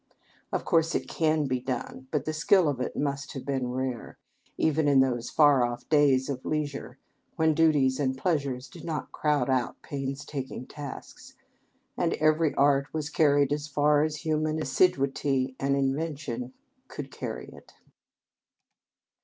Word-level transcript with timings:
Of 0.51 0.65
course 0.65 0.95
it 0.95 1.07
can 1.07 1.45
be 1.45 1.59
done, 1.59 2.07
but 2.09 2.25
the 2.25 2.33
skill 2.33 2.67
of 2.67 2.81
it 2.81 2.95
must 2.95 3.33
have 3.33 3.45
been 3.45 3.67
rare, 3.71 4.17
even 4.57 4.87
in 4.87 4.99
those 4.99 5.29
far 5.29 5.63
off 5.63 5.87
days 5.89 6.27
of 6.27 6.43
leisure 6.43 6.97
when 7.35 7.53
duties 7.53 7.99
and 7.99 8.17
pleasures 8.17 8.67
did 8.67 8.83
not 8.83 9.11
crowd 9.11 9.47
out 9.47 9.79
painstaking 9.83 10.65
tasks, 10.65 11.35
and 11.95 12.13
every 12.15 12.55
art 12.55 12.91
was 12.91 13.11
carried 13.11 13.53
as 13.53 13.67
far 13.67 14.01
as 14.01 14.25
human 14.25 14.59
assiduity 14.59 15.55
and 15.59 15.75
invention 15.75 16.51
could 16.87 17.11
carry 17.11 17.49
it. 17.53 17.73